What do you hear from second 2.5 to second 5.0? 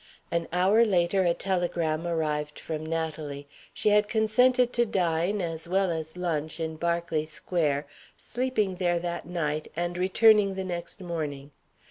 from Natalie. She had consented to